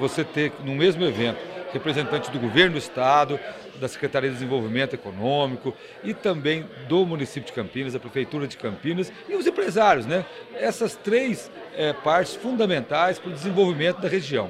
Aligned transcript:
Você 0.00 0.22
ter 0.22 0.52
no 0.62 0.76
mesmo 0.76 1.04
evento 1.04 1.40
representantes 1.72 2.30
do 2.30 2.38
governo 2.38 2.74
do 2.74 2.78
estado, 2.78 3.36
da 3.80 3.88
Secretaria 3.88 4.30
de 4.30 4.36
Desenvolvimento 4.36 4.94
Econômico 4.94 5.74
e 6.04 6.14
também 6.14 6.64
do 6.88 7.04
município 7.04 7.48
de 7.48 7.52
Campinas, 7.52 7.94
da 7.94 7.98
Prefeitura 7.98 8.46
de 8.46 8.56
Campinas 8.56 9.12
e 9.28 9.34
os 9.34 9.44
empresários, 9.44 10.06
né? 10.06 10.24
Essas 10.54 10.94
três 10.94 11.50
é, 11.74 11.92
partes 11.92 12.36
fundamentais 12.36 13.18
para 13.18 13.30
o 13.30 13.32
desenvolvimento 13.32 14.00
da 14.00 14.08
região. 14.08 14.48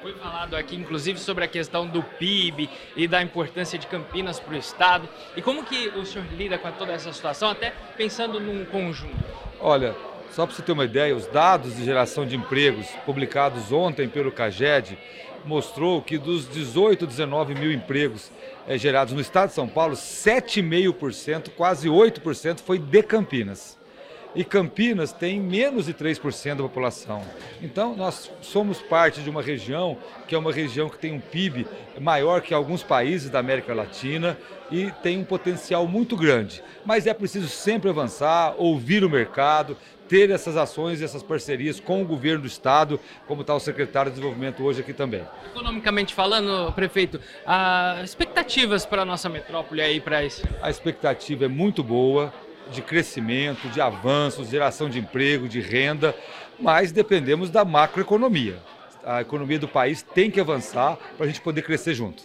Foi 0.00 0.12
falado 0.12 0.54
aqui, 0.54 0.76
inclusive, 0.76 1.18
sobre 1.18 1.42
a 1.42 1.48
questão 1.48 1.88
do 1.88 2.00
PIB 2.00 2.70
e 2.94 3.08
da 3.08 3.20
importância 3.20 3.76
de 3.76 3.88
Campinas 3.88 4.38
para 4.38 4.54
o 4.54 4.56
Estado. 4.56 5.08
E 5.36 5.42
como 5.42 5.64
que 5.64 5.88
o 5.88 6.06
senhor 6.06 6.24
lida 6.36 6.56
com 6.56 6.70
toda 6.70 6.92
essa 6.92 7.12
situação, 7.12 7.50
até 7.50 7.72
pensando 7.96 8.38
num 8.38 8.64
conjunto? 8.64 9.24
Olha, 9.58 9.92
só 10.34 10.46
para 10.46 10.56
você 10.56 10.62
ter 10.62 10.72
uma 10.72 10.84
ideia, 10.84 11.14
os 11.14 11.26
dados 11.28 11.76
de 11.76 11.84
geração 11.84 12.26
de 12.26 12.34
empregos 12.34 12.88
publicados 13.06 13.70
ontem 13.70 14.08
pelo 14.08 14.32
CAGED 14.32 14.98
mostrou 15.44 16.02
que 16.02 16.18
dos 16.18 16.48
18, 16.48 17.06
19 17.06 17.54
mil 17.54 17.70
empregos 17.70 18.32
é, 18.66 18.76
gerados 18.76 19.14
no 19.14 19.20
estado 19.20 19.50
de 19.50 19.54
São 19.54 19.68
Paulo, 19.68 19.94
7,5%, 19.94 21.50
quase 21.50 21.88
8% 21.88 22.60
foi 22.60 22.80
de 22.80 23.02
Campinas 23.04 23.78
e 24.34 24.44
Campinas 24.44 25.12
tem 25.12 25.40
menos 25.40 25.86
de 25.86 25.94
3% 25.94 26.56
da 26.56 26.62
população. 26.62 27.22
Então, 27.62 27.94
nós 27.94 28.30
somos 28.40 28.82
parte 28.82 29.20
de 29.22 29.30
uma 29.30 29.42
região 29.42 29.96
que 30.26 30.34
é 30.34 30.38
uma 30.38 30.52
região 30.52 30.88
que 30.88 30.98
tem 30.98 31.12
um 31.12 31.20
PIB 31.20 31.66
maior 32.00 32.40
que 32.40 32.52
alguns 32.52 32.82
países 32.82 33.30
da 33.30 33.38
América 33.38 33.74
Latina 33.74 34.36
e 34.70 34.90
tem 35.02 35.18
um 35.18 35.24
potencial 35.24 35.86
muito 35.86 36.16
grande. 36.16 36.62
Mas 36.84 37.06
é 37.06 37.14
preciso 37.14 37.48
sempre 37.48 37.90
avançar, 37.90 38.54
ouvir 38.56 39.04
o 39.04 39.10
mercado, 39.10 39.76
ter 40.08 40.30
essas 40.30 40.56
ações 40.56 41.00
e 41.00 41.04
essas 41.04 41.22
parcerias 41.22 41.80
com 41.80 42.02
o 42.02 42.04
governo 42.04 42.42
do 42.42 42.46
estado, 42.46 43.00
como 43.26 43.40
está 43.40 43.54
o 43.54 43.60
secretário 43.60 44.10
de 44.10 44.16
desenvolvimento 44.16 44.62
hoje 44.62 44.80
aqui 44.80 44.92
também. 44.92 45.22
Economicamente 45.46 46.12
falando, 46.12 46.72
prefeito, 46.72 47.20
expectativas 48.02 48.84
para 48.84 49.02
a 49.02 49.04
nossa 49.04 49.28
metrópole 49.28 49.80
aí 49.80 50.00
para 50.00 50.24
isso? 50.24 50.42
A 50.60 50.68
expectativa 50.68 51.44
é 51.46 51.48
muito 51.48 51.82
boa 51.82 52.32
de 52.70 52.82
crescimento, 52.82 53.68
de 53.68 53.80
avanços, 53.80 54.48
geração 54.48 54.88
de 54.88 54.98
emprego, 54.98 55.48
de 55.48 55.60
renda, 55.60 56.14
mas 56.58 56.92
dependemos 56.92 57.50
da 57.50 57.64
macroeconomia. 57.64 58.58
A 59.04 59.20
economia 59.20 59.58
do 59.58 59.68
país 59.68 60.02
tem 60.02 60.30
que 60.30 60.40
avançar 60.40 60.96
para 61.16 61.26
a 61.26 61.28
gente 61.28 61.40
poder 61.40 61.62
crescer 61.62 61.94
junto. 61.94 62.22